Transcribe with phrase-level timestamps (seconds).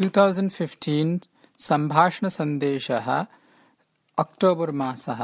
[0.00, 1.26] 2015
[1.66, 3.06] सम्भाषणसन्देशः
[4.22, 5.20] October मासः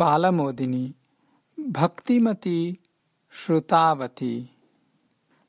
[0.00, 0.84] बालमोदिनी
[1.78, 2.58] भक्तिमती
[3.40, 4.34] श्रुतावती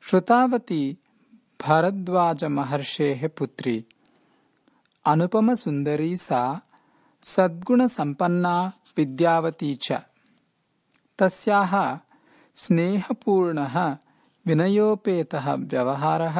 [0.09, 0.81] श्रुतावती
[1.65, 3.75] भरद्वाजमहर्षेः पुत्री
[5.11, 6.41] अनुपमसुन्दरी सा
[7.33, 8.55] सद्गुणसम्पन्ना
[8.97, 9.99] विद्यावती च
[11.19, 11.73] तस्याः
[12.65, 13.77] स्नेहपूर्णः
[14.47, 16.39] विनयोपेतः व्यवहारः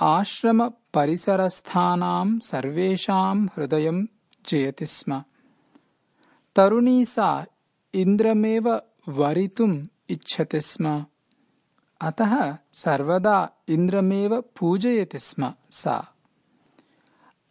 [0.00, 4.06] आश्रमपरिसरस्थानां सर्वेषां हृदयं
[4.48, 5.22] जयति स्म।
[6.56, 7.46] तरुणी सा
[7.94, 11.06] इन्द्रमेव वरितुम् इच्छति स्म।
[12.00, 16.14] अतः सर्वदा इन्द्रमेव पूजयति स्म सा।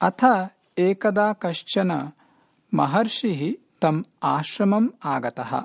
[0.01, 0.49] अथ
[0.79, 2.11] एकदा कश्चन
[2.73, 5.63] महर्षिः तम् आश्रमम् आगतः।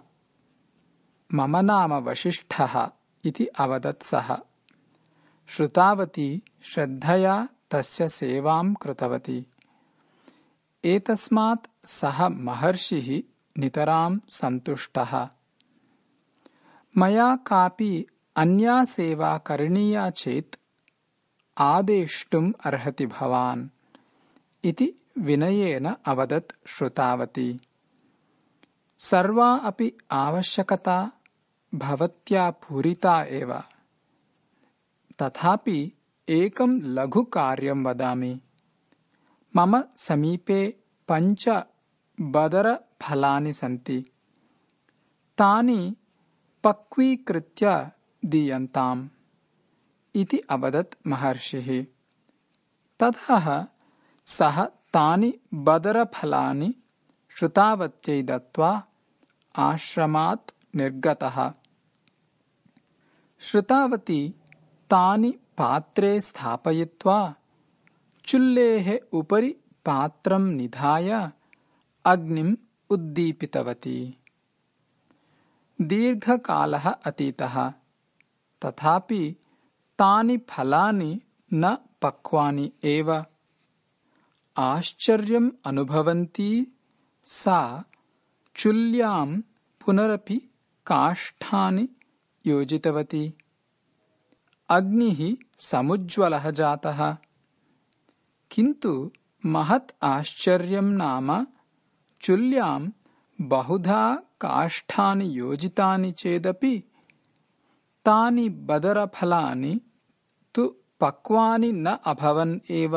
[1.34, 2.90] मम नाम वसिष्ठः
[3.24, 4.38] इति अवदत् सः।
[5.48, 9.46] श्रुतावती श्रद्धया तस्य सेवां कृतवती।
[10.84, 13.22] एतस्मात् सः महर्षिः
[13.60, 15.28] नितरां सन्तुष्टः।
[16.96, 20.54] मया कापि अन्या सेवा करणीया चेत्
[21.58, 23.68] आदेष्टुम् अर्हति भवान्
[24.64, 27.60] इति विनयेन अवदत् श्रुतावती।
[28.98, 31.12] सर्वा अपि आवश्यकता
[31.74, 33.62] भवत्या पूरिता एव।
[35.22, 35.92] तथापि
[36.28, 38.40] एकं लघुकार्यं वदामि।
[39.56, 41.48] मम समीपे पञ्च
[42.20, 44.04] बदरफलानि सन्ति।
[45.38, 45.96] तानि
[46.64, 47.90] पक्वीकृत्य
[48.24, 49.08] दीयन्ताम्।
[50.14, 51.86] इति अवदत् महर्षिः।
[53.00, 53.66] ततः
[54.26, 56.74] सः तानि बदरफलानि
[57.36, 58.84] श्रुतावत्यै दत्त्वा
[59.56, 61.52] आश्रमात् निर्गतः।
[63.40, 64.34] श्रुतावती
[64.90, 67.34] तानि पात्रे स्थापयित्वा
[68.24, 69.50] चुल्लेः उपरि
[69.86, 71.30] पात्रं निधाय
[72.04, 72.56] अग्निम्
[72.90, 74.18] उद्दीपितवती।
[75.80, 77.70] दीर्घकालः अतीतः।
[78.64, 79.36] तथापि
[79.98, 81.20] तानि फलानि
[81.54, 83.24] न पक्वानि एव।
[84.56, 86.76] आश्चर्यम् अनुभवन्ती
[87.24, 87.84] सा
[88.56, 89.40] चुल्यां
[89.84, 90.36] पुनरपि
[90.86, 91.88] काष्ठानि
[92.46, 93.34] योजितवती।
[94.70, 97.16] अग्निः समुज्ज्वलः जातः।
[98.50, 99.10] किन्तु
[99.46, 101.46] महत् आश्चर्यं नाम
[102.20, 102.88] चुल्यां
[103.40, 106.78] बहुधा काष्ठानि योजितानि चेदपि
[108.04, 109.80] तानि बदरफलानि
[110.54, 110.66] तु
[111.00, 112.96] पक्वानि न अभवन् एव।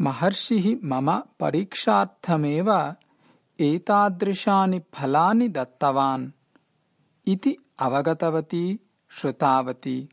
[0.00, 1.10] महर्षिः मम
[1.40, 2.70] परीक्षार्थमेव
[3.60, 6.30] एतादृशानि फलानि दत्तवान्
[7.26, 8.64] इति अवगतवती
[9.16, 10.08] श्रुतावती।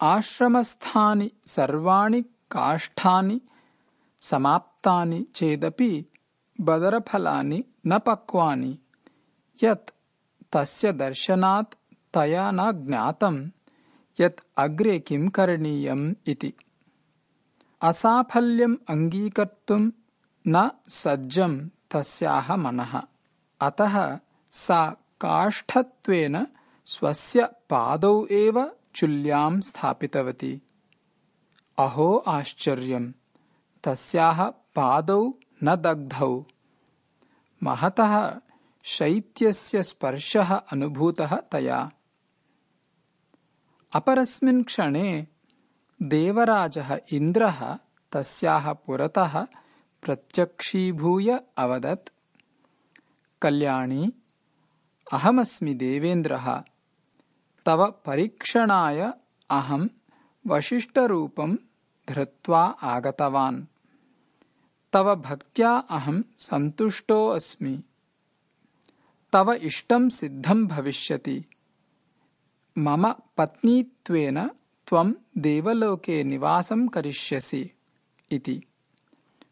[0.00, 3.40] आश्रमस्थानि सर्वाणि काष्ठानि
[4.20, 6.04] समाप्तानि चेदपि
[6.60, 8.78] बदरफलानि न पक्वानि।
[9.62, 9.90] यत्
[10.52, 11.74] तस्य दर्शनात्
[12.14, 13.50] तया न ज्ञातम्
[14.20, 16.52] यत् अग्रे किं करणीयम् इति।
[17.82, 19.90] असाफल्यम् अङ्गीकर्तुम्
[20.48, 23.02] न सज्जम् तस्याः मनः।
[23.60, 24.18] अतः
[24.50, 24.90] सा
[25.20, 26.46] काष्ठत्वेन
[26.86, 30.62] स्वस्य पादौ एव चुल्यां स्थापितवती।
[31.78, 33.12] अहो आश्चर्यम्
[33.84, 36.44] तस्याः पादौ न दग्धौ।
[37.62, 38.40] महतः
[38.82, 41.90] शैत्यस्य स्पर्शः अनुभूतः तया।
[43.94, 45.26] अपरस्मिन् क्षणे
[46.02, 47.78] देवराजः इन्द्रः
[48.12, 49.44] तस्याः पुरतः
[50.02, 52.08] प्रत्यक्षीभूय अवदत्
[53.42, 54.12] कल्याणी
[55.12, 56.62] अहमस्मि देवेन्द्रः
[57.66, 59.00] तव परीक्षणाय
[59.50, 59.88] अहं
[60.46, 61.54] वसिष्ठरूपं
[62.08, 63.62] धृत्वा आगतवान्।
[64.92, 67.82] तव भक्त्या अहं सन्तुष्टोऽस्मि
[69.32, 71.44] तव इष्टं सिद्धं भविष्यति।
[72.78, 74.48] मम पत्नीत्वेन
[74.88, 77.70] त्वं देवलोके निवासं करिष्यसि
[78.30, 78.62] इति।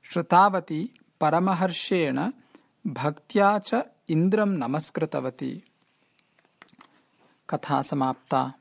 [0.02, 2.30] श्रुतावती परमहर्षेण
[2.86, 3.74] भक्त्या च
[4.08, 5.62] इन्द्रं नमस्कृतवती
[7.52, 8.52] कथा समाप्ता।